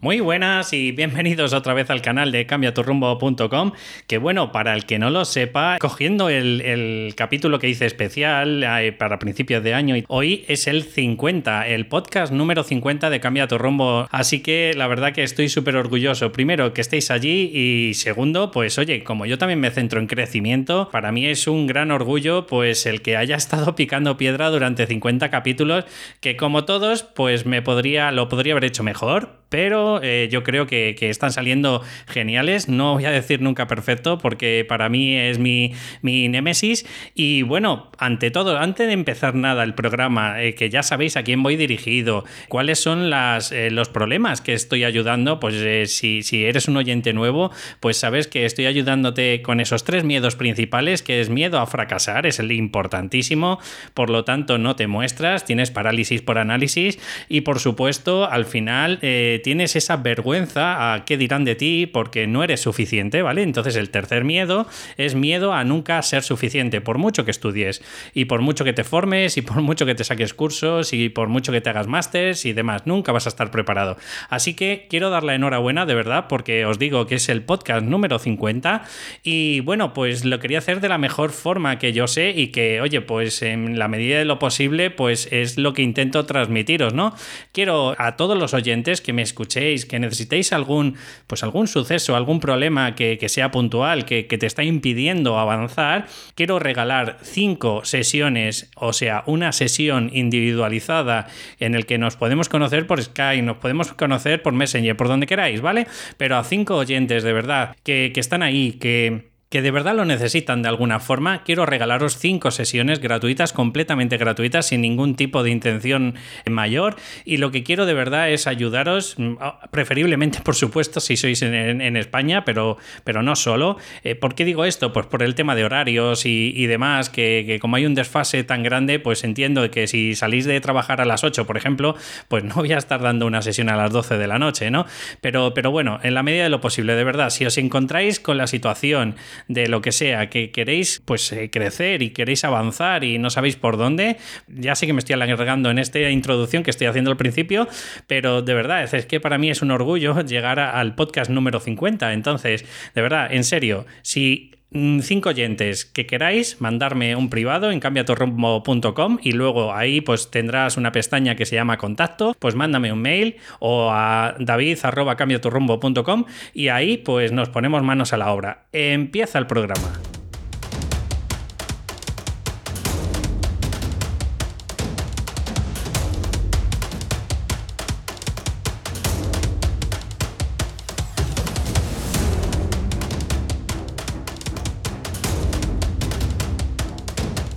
[0.00, 3.72] Muy buenas y bienvenidos otra vez al canal de cambiaturrumbo.com.
[4.06, 8.92] Que bueno, para el que no lo sepa, cogiendo el, capítulo que hice especial eh,
[8.92, 13.58] para principios de año, hoy es el 50, el podcast número 50 de Cambia tu
[13.58, 14.06] rumbo.
[14.12, 16.30] Así que la verdad que estoy súper orgulloso.
[16.30, 20.90] Primero, que estéis allí y segundo, pues oye, como yo también me centro en crecimiento,
[20.92, 25.28] para mí es un gran orgullo pues el que haya estado picando piedra durante 50
[25.28, 25.86] capítulos,
[26.20, 30.66] que como todos, pues me podría, lo podría haber hecho mejor, pero eh, yo creo
[30.66, 32.68] que, están saliendo geniales.
[32.68, 36.86] No voy a decir nunca perfecto porque para mí es mi, mi némesis.
[37.14, 41.22] Y bueno, ante todo, antes de empezar nada el programa, eh, que ya sabéis a
[41.22, 46.44] quién voy dirigido, cuáles son las, eh, los problemas que estoy ayudando, pues si, si
[46.44, 47.50] eres un oyente nuevo,
[47.80, 52.26] pues sabes que estoy ayudándote con esos tres miedos principales, que es miedo a fracasar,
[52.26, 53.58] es el importantísimo,
[53.94, 58.98] por lo tanto no te muestras, tienes parálisis por análisis y por supuesto al final
[59.00, 63.42] tienes esa vergüenza a qué dirán de ti porque no eres suficiente, ¿vale?
[63.42, 64.66] Entonces el tercer miedo
[64.96, 67.82] es miedo a nunca ser suficiente, por mucho que estudies
[68.14, 71.28] y por mucho que te formes y por mucho que te saques cursos y por
[71.28, 73.96] mucho que te hagas másters y demás, nunca vas a estar preparado.
[74.28, 77.84] Así que quiero dar la enhorabuena de verdad porque os digo que es el podcast
[77.84, 78.84] número 50
[79.22, 82.80] y bueno, pues lo quería hacer de la mejor forma que yo sé y que,
[82.80, 87.14] oye, pues en la medida de lo posible, pues es lo que intento transmitiros, ¿no?
[87.52, 92.40] Quiero a todos los oyentes que me escuchéis, que necesitéis algún, pues algún suceso, algún
[92.40, 99.24] problema que, sea puntual, que, te está impidiendo avanzar, quiero regalar cinco sesiones, o sea,
[99.26, 101.26] una sesión individualizada
[101.58, 105.26] en el que nos podemos conocer por Skype, nos podemos conocer por Messenger, por donde
[105.26, 105.86] queráis, ¿vale?
[106.16, 110.04] Pero a cinco oyentes de verdad que, que están ahí, que que de verdad lo
[110.04, 115.50] necesitan de alguna forma, quiero regalaros cinco sesiones gratuitas, completamente gratuitas, sin ningún tipo de
[115.50, 116.14] intención
[116.48, 116.96] mayor.
[117.24, 119.36] Y lo que quiero de verdad es ayudaros, mm,
[119.70, 123.78] preferiblemente, por supuesto, si sois en, España, pero, pero no solo.
[124.04, 124.92] Eh, ¿Por qué digo esto?
[124.92, 128.98] Pues por el tema de horarios y, demás, que, como hay un desfase tan grande,
[128.98, 131.96] pues entiendo que si salís de trabajar a las 8, por ejemplo,
[132.28, 134.84] pues no voy a estar dando una sesión a las 12 de la noche, ¿no?
[135.22, 138.36] Pero, pero bueno, en la medida de lo posible, de verdad, si os encontráis con
[138.36, 139.16] la situación,
[139.46, 143.56] de lo que sea, que queréis pues eh, crecer y queréis avanzar y no sabéis
[143.56, 144.16] por dónde,
[144.48, 147.68] ya sé que me estoy alargando en esta introducción que estoy haciendo al principio,
[148.06, 152.12] pero de verdad, es que para mí es un orgullo llegar al podcast número 50.
[152.12, 159.18] Entonces, de verdad, en serio, si cinco oyentes que queráis mandarme un privado en cambiatorrumbo.com
[159.22, 163.36] y luego ahí pues tendrás una pestaña que se llama contacto, pues mándame un mail
[163.60, 168.66] o a david@cambiatorrumbo.com y ahí pues nos ponemos manos a la obra.
[168.72, 170.00] Empieza el programa.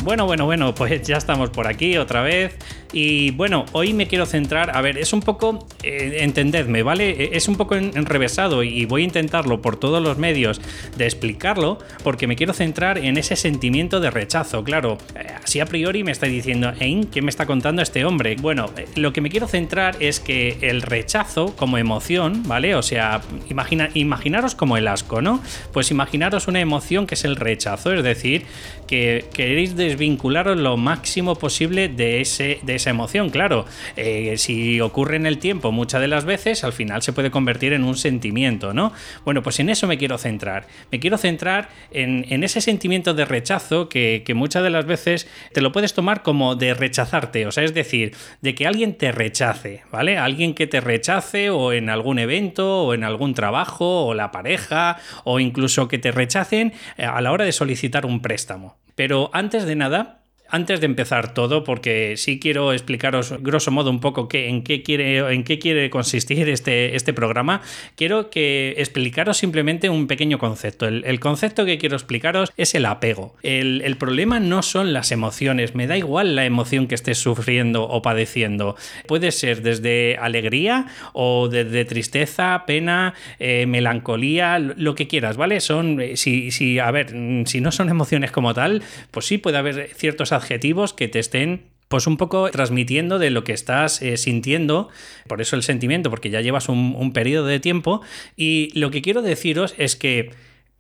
[0.04, 2.56] Bueno, bueno, bueno, pues ya estamos por aquí otra vez.
[2.94, 7.12] Y bueno, hoy me quiero centrar, a ver, es un poco, eh, entendedme, ¿vale?
[7.12, 10.62] E, es un poco enrevesado y voy a intentarlo por todos los medios
[10.98, 14.64] de explicarlo porque me quiero centrar en ese sentimiento de rechazo.
[14.64, 17.02] Claro, eh, así a priori me está diciendo, ¿eh?
[17.12, 18.36] ¿qué me está contando este hombre?
[18.40, 22.76] Bueno, eh, lo que me quiero centrar es que el rechazo como emoción, ¿vale?
[22.76, 25.42] O sea, imagina, imaginaros como el asco, ¿no?
[25.72, 28.46] Pues imaginaros una emoción que es el rechazo, es decir,
[28.88, 33.66] que queréis desvincularos lo máximo posible de, ese, de esa emoción, claro.
[33.96, 37.74] Eh, si ocurre en el tiempo muchas de las veces, al final se puede convertir
[37.74, 38.92] en un sentimiento, ¿no?
[39.24, 40.68] Bueno, pues en eso me quiero centrar.
[40.92, 45.72] Me quiero centrar en, ese sentimiento de rechazo que, muchas de las veces te lo
[45.72, 50.18] puedes tomar como de rechazarte, o sea, es decir, de que alguien te rechace, ¿vale?
[50.18, 54.98] Alguien que te rechace o en algún evento o en algún trabajo o la pareja
[55.26, 58.78] o incluso que te rechacen eh, a la hora de solicitar un préstamo.
[58.96, 60.21] Pero antes de nada,
[60.52, 64.84] antes de empezar todo, porque sí quiero explicaros grosso modo un poco qué, en, qué
[64.84, 67.62] quiere, en qué quiere consistir este, este programa,
[67.96, 70.88] quiero que explicaros simplemente un pequeño concepto.
[70.88, 73.36] El, concepto que quiero explicaros es el apego.
[73.44, 78.02] El, problema no son las emociones, me da igual la emoción que estés sufriendo o
[78.02, 78.76] padeciendo.
[79.08, 85.60] Puede ser desde alegría o desde tristeza, pena, eh, melancolía, lo que quieras, ¿vale?
[85.62, 87.10] Son, eh, si, si, a ver,
[87.46, 88.82] si no son emociones como tal,
[89.12, 93.44] pues sí puede haber ciertos adjetivos que te estén pues un poco transmitiendo de lo
[93.44, 94.88] que estás eh, sintiendo,
[95.28, 98.02] por eso el sentimiento, porque ya llevas un, periodo de tiempo,
[98.38, 100.32] y lo que quiero deciros es que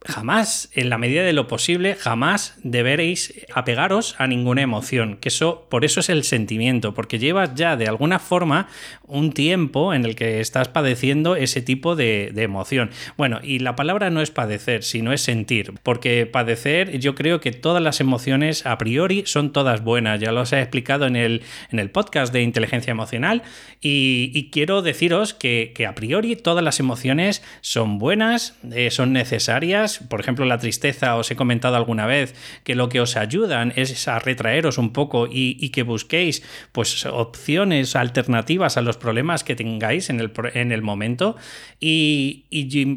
[0.05, 5.67] jamás, en la medida de lo posible, jamás deberéis apegaros a ninguna emoción, que eso,
[5.69, 8.67] por eso es el sentimiento, porque llevas ya de alguna forma
[9.03, 12.89] un tiempo en el que estás padeciendo ese tipo de, emoción.
[13.17, 17.51] Bueno, y la palabra no es padecer, sino es sentir, porque padecer, yo creo que
[17.51, 21.77] todas las emociones a priori son todas buenas, ya los he explicado en el, en
[21.77, 23.43] el podcast de inteligencia emocional,
[23.81, 30.19] y, quiero deciros que, a priori todas las emociones son buenas, eh, son necesarias, por
[30.19, 34.19] ejemplo la tristeza, os he comentado alguna vez que lo que os ayudan es a
[34.19, 40.19] retraeros un poco y, que busquéis pues opciones alternativas a los problemas que tengáis en
[40.19, 41.35] el, en el momento.
[41.79, 42.45] Y,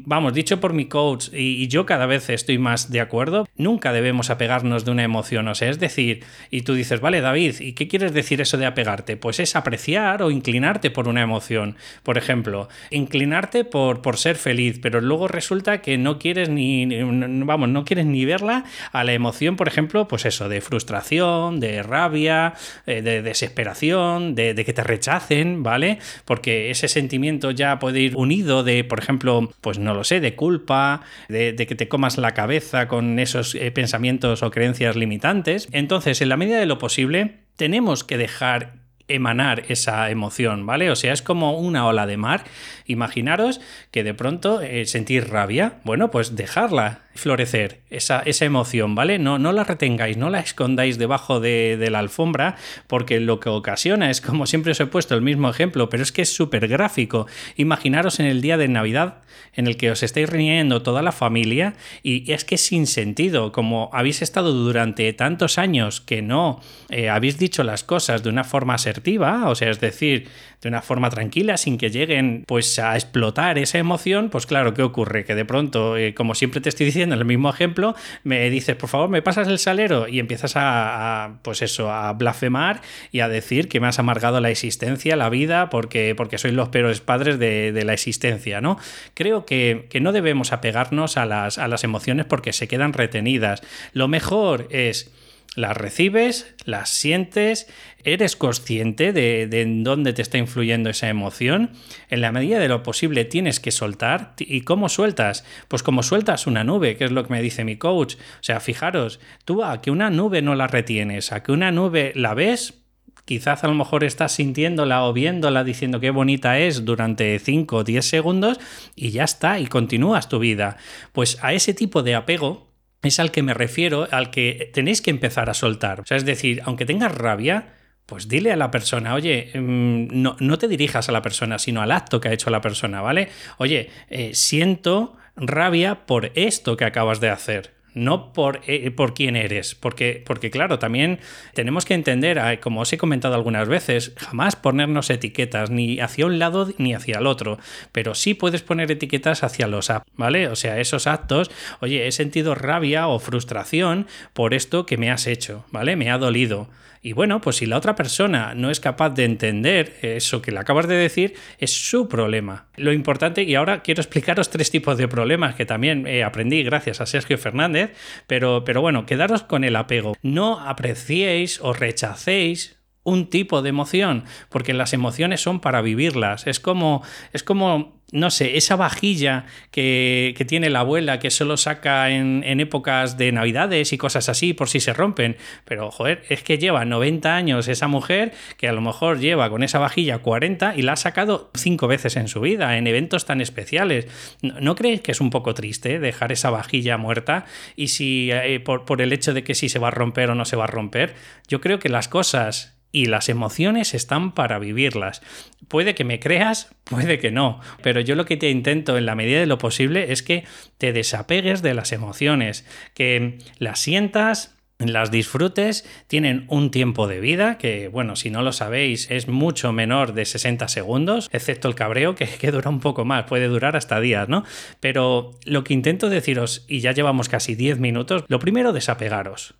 [0.06, 4.30] vamos, dicho por mi coach, y, yo cada vez estoy más de acuerdo, nunca debemos
[4.30, 5.48] apegarnos de una emoción.
[5.48, 8.66] O sea, es decir, y tú dices, vale, David, ¿y qué quieres decir eso de
[8.66, 9.16] apegarte?
[9.16, 11.76] Pues es apreciar o inclinarte por una emoción.
[12.02, 17.68] Por ejemplo, inclinarte por, por ser feliz, pero luego resulta que no quieres ni vamos,
[17.68, 22.54] no quieres ni verla a la emoción, por ejemplo, pues eso, de frustración, de rabia,
[22.86, 25.98] eh, de desesperación, de, que te rechacen, ¿vale?
[26.24, 30.34] Porque ese sentimiento ya puede ir unido de, por ejemplo, pues no lo sé, de
[30.34, 35.68] culpa, de, que te comas la cabeza con esos eh, pensamientos o creencias limitantes.
[35.72, 40.90] Entonces, en la medida de lo posible, tenemos que dejar emanar esa emoción, ¿vale?
[40.90, 42.44] O sea, es como una ola de mar.
[42.86, 43.60] Imaginaros
[43.90, 49.18] que de pronto eh, sentir rabia, bueno, pues dejarla florecer, esa, esa, emoción, ¿vale?
[49.18, 52.56] No, no la retengáis, no la escondáis debajo de, de, la alfombra,
[52.86, 56.12] porque lo que ocasiona es, como siempre os he puesto el mismo ejemplo, pero es
[56.12, 57.26] que es súper gráfico.
[57.56, 59.24] Imaginaros en el día de Navidad
[59.54, 63.52] en el que os estáis reuniendo toda la familia y es que es sin sentido,
[63.52, 68.44] como habéis estado durante tantos años que no eh, habéis dicho las cosas de una
[68.44, 70.28] forma asertiva, o sea, es decir,
[70.64, 74.82] de una forma tranquila, sin que lleguen pues a explotar esa emoción, pues claro, ¿qué
[74.82, 75.24] ocurre?
[75.24, 77.94] Que de pronto, eh, como siempre te estoy diciendo en el mismo ejemplo,
[78.24, 82.80] me dices, por favor, me pasas el salero y empiezas a, pues eso, a blasfemar
[83.12, 86.70] y a decir que me has amargado la existencia, la vida, porque, porque sois los
[86.70, 88.78] peores padres de, de la existencia, ¿no?
[89.12, 93.60] Creo que, que no debemos apegarnos a las, a las emociones porque se quedan retenidas.
[93.92, 95.12] Lo mejor es
[95.56, 97.68] las recibes, las sientes,
[98.02, 101.70] eres consciente de, en dónde te está influyendo esa emoción.
[102.08, 104.34] En la medida de lo posible tienes que soltar.
[104.38, 105.44] ¿Y cómo sueltas?
[105.68, 108.16] Pues como sueltas una nube, que es lo que me dice mi coach.
[108.16, 112.12] O sea, fijaros, tú a que una nube no la retienes, a que una nube
[112.14, 112.84] la ves,
[113.24, 117.84] quizás a lo mejor estás sintiéndola o viéndola diciendo qué bonita es durante 5 o
[117.84, 118.60] 10 segundos
[118.94, 120.76] y ya está, y continúas tu vida.
[121.12, 122.73] Pues a ese tipo de apego
[123.08, 126.00] es al que me refiero, al que tenéis que empezar a soltar.
[126.00, 127.74] O sea, es decir, aunque tengas rabia,
[128.06, 131.80] pues dile a la persona, oye, mm, no, no, te dirijas a la persona, sino
[131.82, 133.28] al acto que ha hecho la persona, ¿vale?
[133.58, 139.36] Oye, eh, siento rabia por esto que acabas de hacer no por, eh, por quién
[139.36, 141.20] eres, porque, porque claro, también
[141.54, 146.38] tenemos que entender, como os he comentado algunas veces, jamás ponernos etiquetas ni hacia un
[146.38, 147.58] lado ni hacia el otro,
[147.92, 150.48] pero sí puedes poner etiquetas hacia los actos, ¿vale?
[150.48, 151.50] O sea, esos actos,
[151.80, 155.96] oye, he sentido rabia o frustración por esto que me has hecho, ¿vale?
[155.96, 156.68] Me ha dolido.
[157.04, 160.58] Y bueno, pues si la otra persona no es capaz de entender eso que le
[160.58, 162.68] acabas de decir, es su problema.
[162.76, 167.02] Lo importante, y ahora quiero explicaros tres tipos de problemas que también eh, aprendí gracias
[167.02, 167.90] a Sergio Fernández,
[168.26, 170.16] pero, pero bueno, quedaros con el apego.
[170.22, 176.46] No apreciéis o rechacéis un tipo de emoción, porque las emociones son para vivirlas.
[176.46, 177.02] Es como,
[177.34, 183.18] es como no sé, esa vajilla que, tiene la abuela que solo saca en, épocas
[183.18, 185.36] de navidades y cosas así por si se rompen.
[185.64, 189.64] Pero, joder, es que lleva 90 años esa mujer que a lo mejor lleva con
[189.64, 193.40] esa vajilla 40 y la ha sacado cinco veces en su vida, en eventos tan
[193.40, 194.06] especiales.
[194.42, 197.46] ¿No, crees que es un poco triste dejar esa vajilla muerta?
[197.74, 200.36] Y si, eh, por, por el hecho de que si se va a romper o
[200.36, 201.16] no se va a romper,
[201.48, 205.20] yo creo que las cosas y las emociones están para vivirlas.
[205.66, 209.16] Puede que me creas, puede que no, pero yo lo que te intento en la
[209.16, 210.44] medida de lo posible es que
[210.78, 217.58] te desapegues de las emociones, que las sientas, las disfrutes, tienen un tiempo de vida
[217.58, 222.14] que, bueno, si no lo sabéis, es mucho menor de 60 segundos, excepto el cabreo
[222.14, 224.44] que, que, dura un poco más, puede durar hasta días, ¿no?
[224.78, 229.56] Pero lo que intento deciros, y ya llevamos casi 10 minutos, lo primero, desapegaros.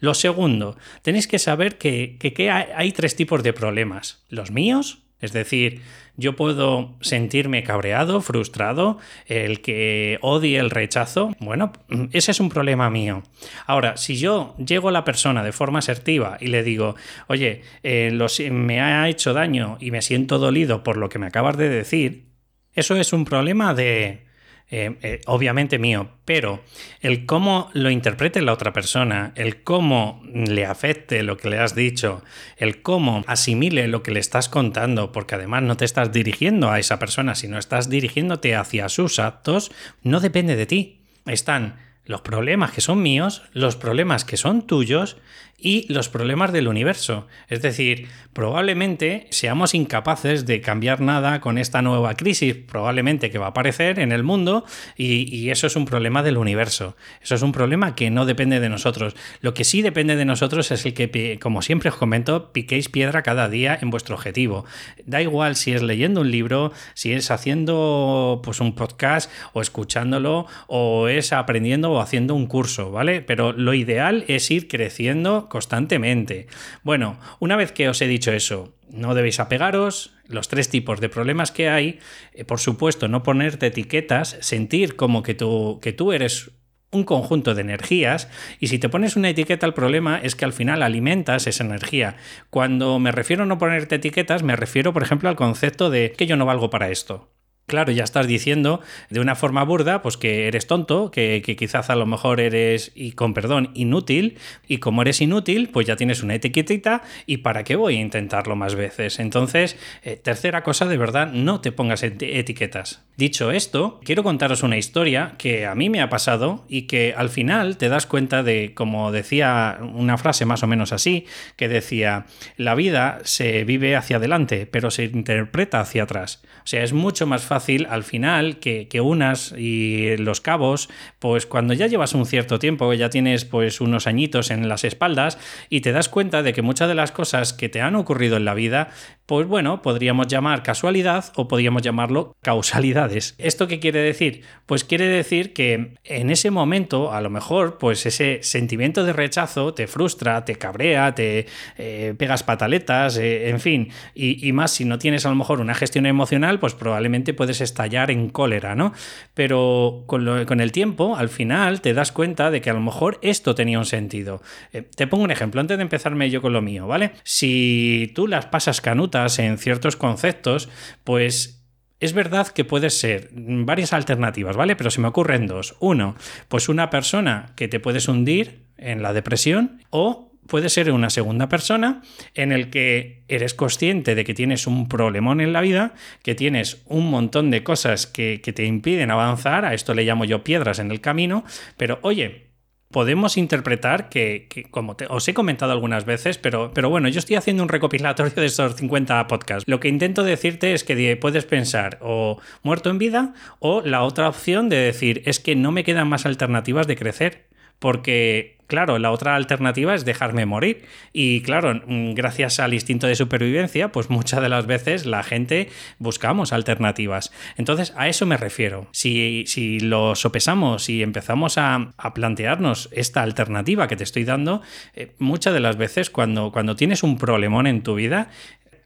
[0.00, 2.18] Lo segundo, tenéis que saber que,
[2.50, 4.24] hay tres tipos de problemas.
[4.28, 5.82] Los míos, es decir,
[6.16, 11.34] yo puedo sentirme cabreado, frustrado, el que odie el rechazo.
[11.38, 11.72] Bueno,
[12.12, 13.22] ese es un problema mío.
[13.66, 18.50] Ahora, si yo llego a la persona de forma asertiva y le digo, oye, eh,
[18.50, 22.30] me ha hecho daño y me siento dolido por lo que me acabas de decir,
[22.72, 24.29] eso es un problema de
[24.72, 26.62] eh, eh, obviamente mío, pero
[27.00, 31.74] el cómo lo interprete la otra persona, el cómo le afecte lo que le has
[31.74, 32.22] dicho,
[32.56, 36.78] el cómo asimile lo que le estás contando, porque además no te estás dirigiendo a
[36.78, 39.72] esa persona, sino estás dirigiéndote hacia sus actos,
[40.04, 41.00] no depende de ti.
[41.26, 45.16] Están los problemas que son míos, los problemas que son tuyos
[45.62, 47.26] y los problemas del universo.
[47.48, 53.46] Es decir, probablemente seamos incapaces de cambiar nada con esta nueva crisis, probablemente que va
[53.46, 54.64] a aparecer en el mundo,
[54.96, 56.96] y, eso es un problema del universo.
[57.20, 59.16] Eso es un problema que no depende de nosotros.
[59.40, 63.22] Lo que sí depende de nosotros es el que, como siempre os comento, piquéis piedra
[63.22, 64.64] cada día en vuestro objetivo.
[65.06, 70.46] Da igual si es leyendo un libro, si es haciendo pues, un podcast o escuchándolo,
[70.68, 73.22] o es aprendiendo o haciendo un curso, ¿vale?
[73.22, 76.46] Pero lo ideal es ir creciendo constantemente.
[76.82, 81.10] Bueno, una vez que os he dicho eso, no debéis apegaros, los tres tipos de
[81.10, 81.98] problemas que hay,
[82.32, 86.52] eh, por supuesto, no ponerte etiquetas, sentir como que tú, que tú eres
[86.92, 88.28] un conjunto de energías
[88.58, 92.16] y si te pones una etiqueta al problema es que al final alimentas esa energía.
[92.50, 96.26] Cuando me refiero a no ponerte etiquetas, me refiero, por ejemplo, al concepto de que
[96.26, 97.30] yo no valgo para esto.
[97.70, 101.94] Claro, ya estás diciendo de una forma burda, pues que eres tonto, que, quizás a
[101.94, 106.34] lo mejor eres, y con perdón, inútil, y como eres inútil, pues ya tienes una
[106.34, 109.20] etiquetita, y para qué voy a intentarlo más veces.
[109.20, 113.04] Entonces, eh, tercera cosa, de verdad, no te pongas etiquetas.
[113.20, 117.28] Dicho esto, quiero contaros una historia que a mí me ha pasado y que al
[117.28, 122.24] final te das cuenta de, como decía una frase más o menos así, que decía,
[122.56, 126.40] la vida se vive hacia adelante, pero se interpreta hacia atrás.
[126.64, 131.74] O sea, es mucho más fácil al final que, unas y los cabos, pues cuando
[131.74, 135.36] ya llevas un cierto tiempo, ya tienes pues unos añitos en las espaldas
[135.68, 138.46] y te das cuenta de que muchas de las cosas que te han ocurrido en
[138.46, 138.88] la vida,
[139.30, 143.36] pues bueno, podríamos llamar casualidad o podríamos llamarlo causalidades.
[143.38, 144.42] ¿Esto qué quiere decir?
[144.66, 149.72] Pues quiere decir que en ese momento, a lo mejor, pues ese sentimiento de rechazo
[149.72, 151.46] te frustra, te cabrea, te
[151.78, 155.76] eh, pegas pataletas, eh, en fin, y, más si no tienes a lo mejor una
[155.76, 158.94] gestión emocional, pues probablemente puedes estallar en cólera, ¿no?
[159.34, 163.54] Pero con, el tiempo, al final, te das cuenta de que a lo mejor esto
[163.54, 164.42] tenía un sentido.
[164.72, 167.12] Eh, te pongo un ejemplo, antes de empezarme yo con lo mío, ¿vale?
[167.22, 170.68] Si tú las pasas canutas en ciertos conceptos,
[171.04, 171.60] pues
[172.00, 174.74] es verdad que puede ser varias alternativas, ¿vale?
[174.74, 175.76] Pero se me ocurren dos.
[175.80, 176.16] Uno,
[176.48, 181.48] pues una persona que te puedes hundir en la depresión o puede ser una segunda
[181.48, 182.02] persona
[182.34, 186.82] en el que eres consciente de que tienes un problemón en la vida, que tienes
[186.86, 190.90] un montón de cosas que, te impiden avanzar, a esto le llamo yo piedras en
[190.90, 191.44] el camino,
[191.76, 192.49] pero oye,
[192.90, 197.62] podemos interpretar que, como os he comentado algunas veces, pero, pero bueno, yo estoy haciendo
[197.62, 199.64] un recopilatorio de estos 50 podcasts.
[199.68, 204.28] Lo que intento decirte es que puedes pensar o muerto en vida o la otra
[204.28, 209.10] opción de decir es que no me quedan más alternativas de crecer porque claro, la
[209.10, 210.84] otra alternativa es dejarme morir.
[211.12, 215.68] Y claro, mm, gracias al instinto de supervivencia, pues muchas de las veces la gente
[215.98, 217.32] buscamos alternativas.
[217.56, 218.86] Entonces, a eso me refiero.
[218.92, 224.62] Si, si lo sopesamos y empezamos a, plantearnos esta alternativa que te estoy dando,
[224.94, 228.30] eh, muchas de las veces cuando, cuando tienes un problemón en tu vida,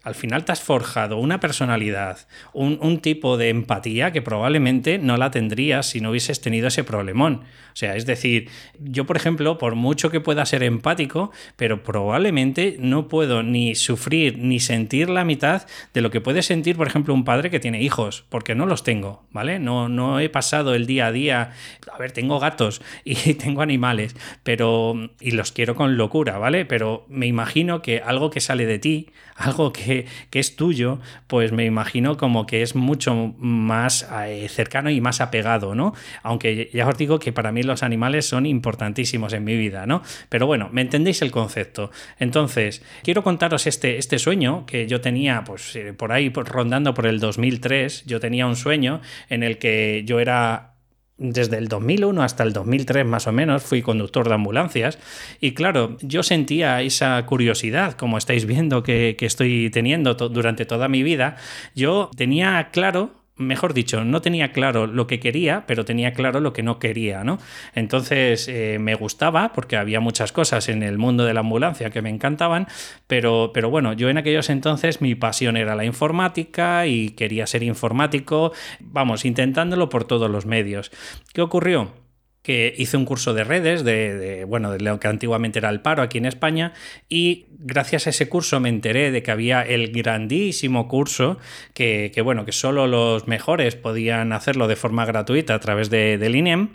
[0.04, 2.18] al final te has forjado una personalidad,
[2.52, 7.42] un, tipo de empatía que probablemente no la tendrías si no hubieses tenido ese problemón.
[7.72, 12.76] O sea, es decir, yo por ejemplo, por mucho que pueda ser empático, pero probablemente
[12.78, 17.14] no puedo ni sufrir ni sentir la mitad de lo que puede sentir, por ejemplo,
[17.14, 19.58] un padre que tiene hijos, porque no los tengo, ¿vale?
[19.58, 21.52] No, no he pasado el día a día,
[21.92, 26.66] a ver, tengo gatos y tengo animales, pero y los quiero con locura, ¿vale?
[26.66, 29.93] Pero me imagino que algo que sale de ti, algo que,
[30.32, 35.74] es tuyo, pues me imagino como que es mucho más eh, cercano y más apegado,
[35.74, 35.94] ¿no?
[36.22, 40.02] Aunque ya os digo que para mí los animales son importantísimos en mi vida, ¿no?
[40.28, 41.90] Pero bueno, me entendéis el concepto.
[42.18, 47.06] Entonces, quiero contaros este, este sueño que yo tenía, pues eh, por ahí rondando por
[47.06, 50.73] el 2003, yo tenía un sueño en el que yo era
[51.16, 54.98] desde el 2001 hasta el 2003 más o menos fui conductor de ambulancias.
[55.40, 60.88] Y claro, yo sentía esa curiosidad, como estáis viendo que, que estoy teniendo durante toda
[60.88, 61.36] mi vida,
[61.74, 66.52] yo tenía claro mejor dicho, no tenía claro lo que quería, pero tenía claro lo
[66.52, 67.38] que no quería, ¿no?
[67.74, 72.02] Entonces eh, me gustaba, porque había muchas cosas en el mundo de la ambulancia que
[72.02, 72.68] me encantaban,
[73.06, 77.62] pero, pero bueno, yo en aquellos entonces mi pasión era la informática y quería ser
[77.62, 80.92] informático, vamos, intentándolo por todos los medios.
[81.32, 82.03] ¿Qué ocurrió?
[82.44, 86.02] Que hice un curso de redes, de, bueno, de lo que antiguamente era el paro
[86.02, 86.74] aquí en España,
[87.08, 91.38] y gracias a ese curso me enteré de que había el grandísimo curso
[91.72, 96.36] que, bueno, que solo los mejores podían hacerlo de forma gratuita a través de, del
[96.36, 96.68] INEM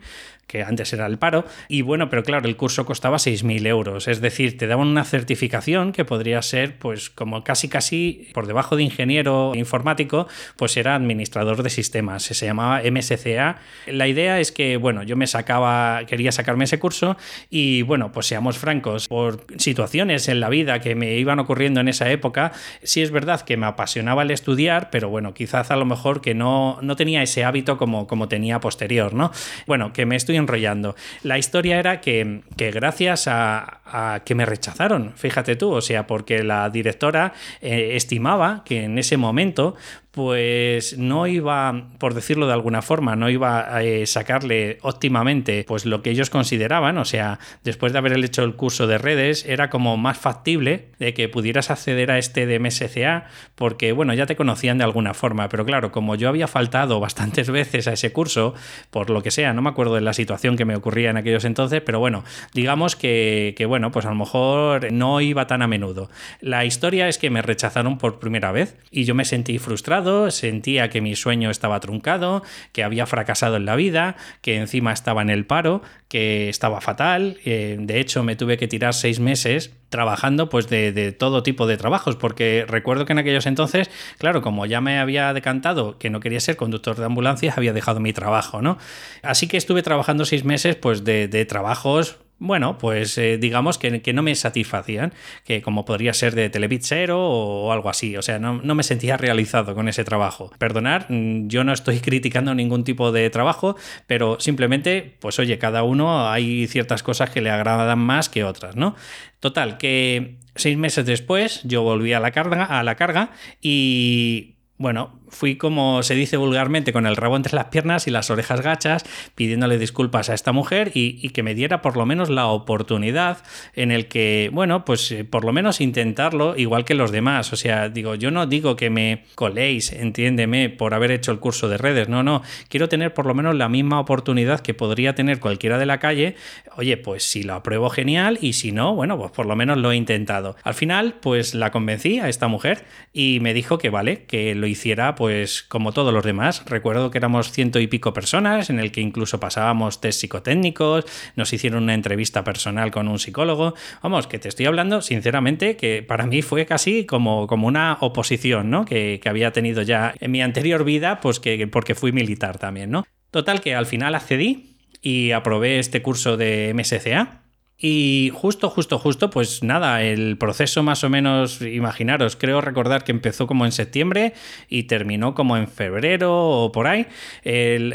[0.50, 4.20] que antes era el paro, y bueno, pero claro, el curso costaba 6.000 euros, es
[4.20, 8.84] decir, te daban una certificación que podría ser, pues como casi casi por debajo de
[8.84, 10.28] ingeniero informático,
[10.58, 13.60] pues era administrador de sistemas, se llamaba MSCA.
[13.86, 17.16] La idea es que, bueno, yo me sacaba, quería sacarme ese curso
[17.50, 21.88] y bueno, pues seamos francos, por situaciones en la vida que me iban ocurriendo en
[21.88, 25.86] esa época, sí es verdad que me apasionaba el estudiar, pero bueno, quizás a lo
[25.86, 29.32] mejor que no, no tenía ese hábito como, como tenía posterior, ¿no?
[29.68, 30.96] Bueno, que me estoy enrollando.
[31.24, 36.70] La historia era que, gracias a, que me rechazaron, fíjate tú, o sea, porque la
[36.70, 39.76] directora eh, estimaba que en ese momento
[40.12, 45.86] pues no iba, por decirlo de alguna forma, no iba a eh, sacarle óptimamente pues
[45.86, 49.70] lo que ellos consideraban, o sea, después de haber hecho el curso de redes, era
[49.70, 54.36] como más factible de que pudieras acceder a este de MSCA, porque bueno, ya te
[54.36, 58.56] conocían de alguna forma, pero claro, como yo había faltado bastantes veces a ese curso,
[58.90, 61.46] por lo que sea, no me acuerdo de la situación que me ocurría en aquellos
[61.46, 62.24] entonces, pero bueno,
[62.54, 66.10] digamos que, que bueno, pues a lo mejor no iba tan a menudo.
[66.42, 69.99] La historia es que me rechazaron por primera vez y yo me sentí frustrado,
[70.32, 75.22] sentía que mi sueño estaba truncado, que había fracasado en la vida, que encima estaba
[75.22, 77.38] en el paro, que estaba fatal.
[77.46, 81.78] Eh, de hecho, me tuve que tirar seis meses trabajando pues de, todo tipo de
[81.78, 86.20] trabajos, porque recuerdo que en aquellos entonces, claro, como ya me había decantado que no
[86.20, 88.78] quería ser conductor de ambulancias, había dejado mi trabajo, ¿no?
[89.24, 94.24] Así que estuve trabajando seis meses pues de trabajos bueno, pues eh, digamos que, no
[94.24, 98.84] me satisfacían, que como podría ser de telepizzero o, algo así, o sea, no, me
[98.84, 100.52] sentía realizado con ese trabajo.
[100.58, 103.76] Perdonar, mm, yo no estoy criticando ningún tipo de trabajo,
[104.08, 108.76] pero simplemente, pues oye, cada uno hay ciertas cosas que le agradan más que otras,
[108.76, 108.96] ¿no?
[109.40, 113.32] Total, que seis meses después yo volví a la carga, a la carga
[113.62, 118.30] y bueno, fui como se dice vulgarmente con el rabo entre las piernas y las
[118.30, 119.06] orejas gachas
[119.36, 123.38] pidiéndole disculpas a esta mujer y, que me diera por lo menos la oportunidad
[123.76, 127.54] en el que, bueno, pues eh, por lo menos intentarlo igual que los demás.
[127.54, 131.70] O sea, digo, yo no digo que me coléis, entiéndeme, por haber hecho el curso
[131.70, 135.40] de redes, no, no, quiero tener por lo menos la misma oportunidad que podría tener
[135.40, 136.36] cualquiera de la calle.
[136.78, 139.92] Oye, pues si lo apruebo genial y si no, bueno, pues por lo menos lo
[139.92, 140.56] he intentado.
[140.64, 144.68] Al final, pues la convencí a esta mujer y me dijo que vale, que lo
[144.68, 146.64] hiciera pues como todos los demás.
[146.66, 151.04] Recuerdo que éramos ciento y pico personas, en el que incluso pasábamos test psicotécnicos,
[151.36, 153.74] nos hicieron una entrevista personal con un psicólogo.
[154.02, 158.70] Vamos, que te estoy hablando, sinceramente, que para mí fue casi como, como una oposición,
[158.70, 158.86] ¿no?
[158.86, 162.90] Que, que había tenido ya en mi anterior vida, pues que porque fui militar también,
[162.90, 163.06] ¿no?
[163.30, 167.42] Total, que al final accedí y aprobé este curso de MSCA
[167.82, 173.14] y justo, justo, justo, pues nada, el proceso más o menos, imaginaros, creo recordar que
[173.14, 174.34] empezó como en septiembre
[174.68, 177.08] y terminó como en febrero o por ahí,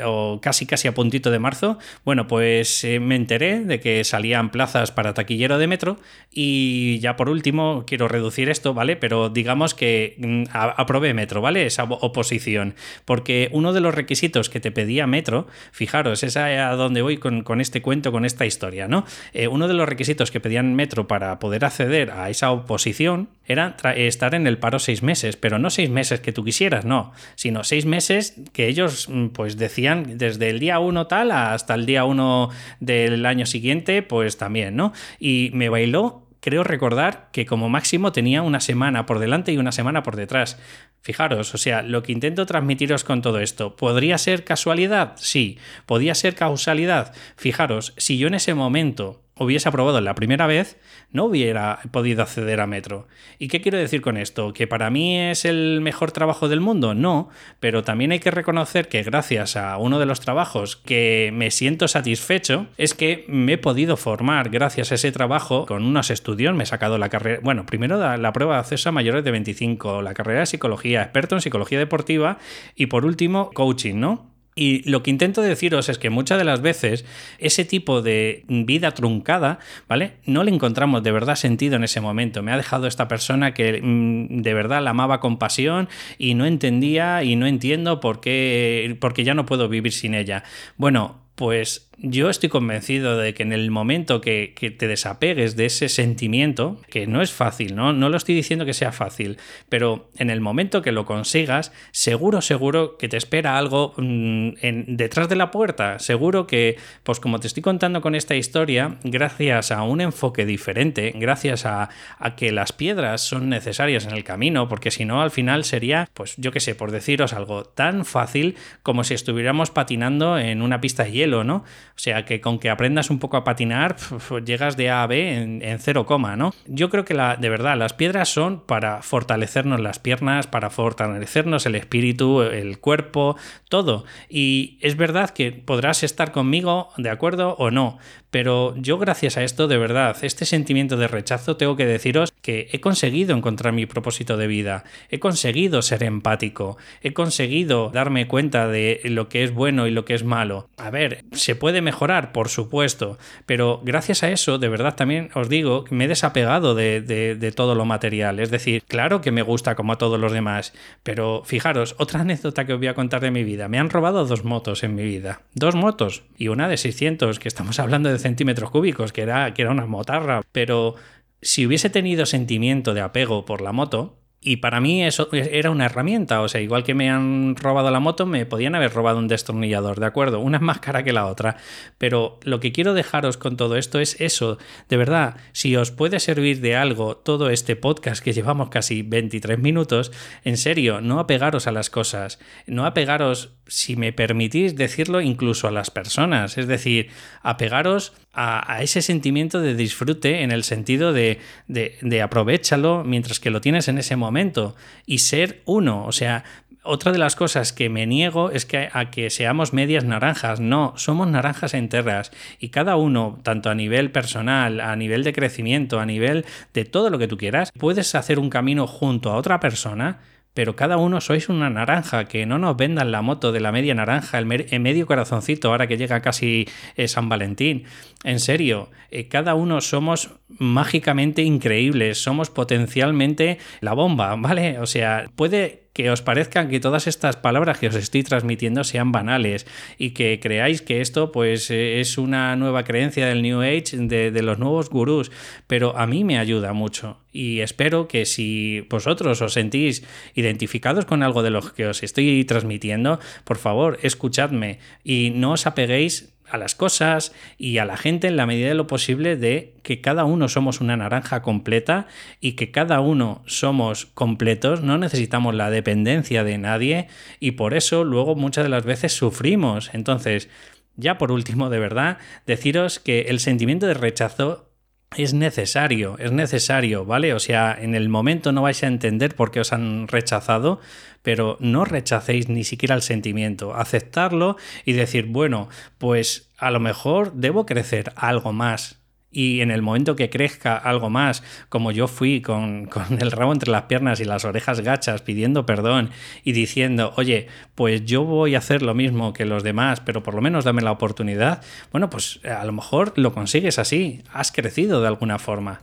[0.03, 1.79] o casi casi a puntito de marzo.
[2.03, 5.99] Bueno, pues eh, me enteré de que salían plazas para taquillero de metro
[6.33, 8.97] y ya por último quiero reducir esto, ¿vale?
[8.97, 11.67] Pero digamos que mm, aprobé metro, ¿vale?
[11.67, 17.03] Esa oposición, porque uno de los requisitos que te pedía metro, fijaros, es a donde
[17.03, 19.05] voy con, este cuento, con esta historia, ¿no?
[19.35, 23.77] Eh, uno de los requisitos que pedían Metro para poder acceder a esa oposición era
[23.97, 27.65] estar en el paro seis meses, pero no seis meses que tú quisieras, no, sino
[27.65, 32.05] seis meses que ellos mm, pues decían desde el día uno tal hasta el día
[32.05, 34.93] uno del año siguiente, pues también, ¿no?
[35.19, 39.73] Y me bailó creo recordar que como máximo tenía una semana por delante y una
[39.73, 40.59] semana por detrás.
[41.01, 45.15] Fijaros, o sea, lo que intento transmitiros con todo esto, ¿podría ser casualidad?
[45.17, 45.57] Sí.
[45.87, 47.15] ¿Podía ser causalidad?
[47.37, 50.79] Fijaros, si yo en ese momento hubiese aprobado la primera vez,
[51.11, 53.09] no hubiera podido acceder a Metro.
[53.39, 54.53] ¿Y qué quiero decir con esto?
[54.53, 56.95] ¿Que para mí es el mejor trabajo del mundo?
[56.95, 57.29] No,
[57.61, 61.89] pero también hay que reconocer que gracias a uno de los trabajos que me siento
[61.89, 66.65] satisfecho es que me he podido formar gracias a ese trabajo con unos estudios, me
[66.65, 70.15] he sacado la carrera, bueno, primero la prueba de acceso a mayores de 25, la
[70.15, 72.39] carrera de psicología, experto en psicología deportiva
[72.75, 74.34] y por último coaching, ¿no?
[74.57, 77.05] Y lo que intento deciros es que muchas de las veces
[77.39, 80.15] ese tipo de vida truncada, ¿vale?
[80.27, 82.43] No le encontramos de verdad sentido en ese momento.
[82.43, 85.89] Me ha dejado esta persona que mm, de verdad la amaba con pasión
[86.19, 90.45] y no entendía y no entiendo por qué, porque ya no puedo vivir sin ella.
[90.77, 95.89] Bueno, pues yo estoy convencido de que en el momento que, te desapegues de ese
[95.89, 97.93] sentimiento, que no es fácil, ¿no?
[97.93, 102.41] no lo estoy diciendo que sea fácil, pero en el momento que lo consigas, seguro,
[102.41, 104.51] seguro que te espera algo mm,
[104.89, 105.99] detrás de la puerta.
[105.99, 111.13] Seguro que, pues como te estoy contando con esta historia, gracias a un enfoque diferente,
[111.15, 115.31] gracias a, a que las piedras son necesarias en el camino, porque si no, al
[115.31, 120.39] final sería, pues yo qué sé, por deciros algo tan fácil como si estuviéramos patinando
[120.39, 121.65] en una pista de hielo, ¿no?
[121.97, 123.97] O sea, que con que aprendas un poco a patinar,
[124.45, 126.53] llegas de A a B en, en cero coma, ¿no?
[126.67, 131.67] Yo creo que la, de verdad, las piedras son para fortalecernos las piernas, para fortalecernos
[131.67, 133.37] el espíritu, el cuerpo,
[133.69, 134.05] todo.
[134.29, 137.99] Y es verdad que podrás estar conmigo de acuerdo o no,
[138.35, 142.69] pero yo gracias a esto, de verdad, este sentimiento de rechazo, tengo que deciros que
[142.73, 148.67] he conseguido encontrar mi propósito de vida, he conseguido ser empático, he conseguido darme cuenta
[148.67, 150.69] de lo que es bueno y lo que es malo.
[150.77, 155.49] A ver, se puede mejorar, por supuesto, pero gracias a eso, de verdad también os
[155.49, 158.41] digo me he desapegado de, de todo lo material.
[158.41, 162.65] Es decir, claro que me gusta como a todos los demás, pero fijaros, otra anécdota
[162.65, 163.69] que os voy a contar de mi vida.
[163.69, 165.43] Me han robado dos motos en mi vida.
[165.55, 169.63] Dos motos y una de 600, que estamos hablando de centímetros cúbicos, que era, que
[169.63, 170.43] era una motarra.
[170.53, 170.95] Pero
[171.43, 175.87] si hubiese tenido sentimiento de apego por la moto, y para mí eso era una
[175.87, 179.27] herramienta, o sea, igual que me han robado la moto, me podían haber robado un
[179.27, 180.39] destornillador, ¿de acuerdo?
[180.41, 181.57] Una es más cara que la otra,
[181.97, 184.59] pero lo que quiero dejaros con todo esto es eso,
[184.91, 189.59] de verdad, si os puede servir de algo todo este podcast que llevamos casi 23
[189.59, 190.13] minutos,
[190.45, 195.71] en serio, no apegaros a las cosas, no apegaros, si me permitís decirlo, incluso a
[195.71, 197.09] las personas, es decir,
[197.43, 203.51] apegaros a, ese sentimiento de disfrute en el sentido de, de, de aprovechalo mientras que
[203.51, 204.75] lo tienes en ese momento
[205.07, 206.05] y ser uno.
[206.05, 206.45] O sea,
[206.85, 210.61] otra de las cosas que me niego es que a que seamos medias naranjas.
[210.61, 215.99] No, somos naranjas enteras y cada uno, tanto a nivel personal, a nivel de crecimiento,
[215.99, 219.61] a nivel de todo lo que tú quieras, puedes hacer un camino junto a otra
[219.61, 220.21] persona
[220.55, 223.95] pero cada uno sois una naranja, que no nos vendan la moto de la media
[223.95, 227.85] naranja, el, medio corazoncito, ahora que llega casi eh, San Valentín.
[228.23, 234.79] En serio, eh, cada uno somos mágicamente increíbles, somos potencialmente la bomba, ¿vale?
[234.79, 239.13] O sea, puede que os parezcan que todas estas palabras que os estoy transmitiendo sean
[239.13, 243.97] banales y que creáis que esto pues eh, es una nueva creencia del New Age,
[243.97, 245.31] de, de los nuevos gurús,
[245.67, 250.05] pero a mí me ayuda mucho y espero que si vosotros os sentís
[250.35, 255.67] identificados con algo de lo que os estoy transmitiendo, por favor, escuchadme y no os
[255.67, 259.75] apeguéis a las cosas y a la gente en la medida de lo posible de
[259.83, 262.07] que cada uno somos una naranja completa
[262.41, 267.09] y que cada uno somos completos, no necesitamos la dependencia de nadie
[267.41, 269.91] y por eso luego muchas de las veces sufrimos.
[269.95, 270.49] Entonces,
[270.97, 274.71] ya por último, de verdad, deciros que el sentimiento de rechazo
[275.17, 277.35] es necesario, es necesario, ¿vale?
[277.35, 280.81] O sea, en el momento no vais a entender por qué os han rechazado,
[281.23, 287.33] pero no rechacéis ni siquiera el sentimiento, aceptarlo y decir, bueno, pues a lo mejor
[287.33, 289.04] debo crecer algo más,
[289.35, 293.71] y en el momento que crezca algo más, como yo fui con, el rabo entre
[293.71, 296.11] las piernas y las orejas gachas pidiendo perdón
[296.45, 300.35] y diciendo, oye, pues yo voy a hacer lo mismo que los demás, pero por
[300.35, 305.01] lo menos dame la oportunidad, bueno, pues a lo mejor lo consigues así, has crecido
[305.03, 305.83] de alguna forma.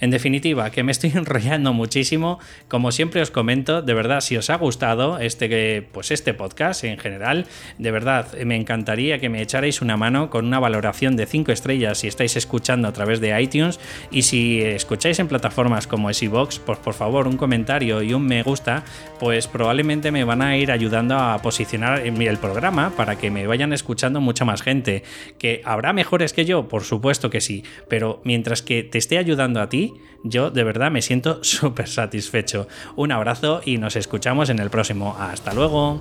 [0.00, 2.38] En definitiva, que me estoy enrollando muchísimo.
[2.68, 6.98] Como siempre os comento, de verdad, si os ha gustado este, pues este podcast en
[6.98, 7.46] general,
[7.78, 11.98] de verdad, me encantaría que me echarais una mano con una valoración de 5 estrellas
[11.98, 13.80] si estáis escuchando a través de iTunes.
[14.10, 18.42] Y si escucháis en plataformas como Xbox, pues por favor, un comentario y un me
[18.42, 18.84] gusta,
[19.18, 23.72] pues probablemente me van a ir ayudando a posicionar el programa para que me vayan
[23.72, 25.02] escuchando mucha más gente.
[25.38, 26.68] ¿Que habrá mejores que yo?
[26.68, 29.85] Por supuesto que sí, pero mientras que te esté ayudando a ti,
[30.22, 32.68] yo de verdad me siento súper satisfecho.
[32.96, 35.16] Un abrazo y nos escuchamos en el próximo.
[35.18, 36.00] Hasta luego.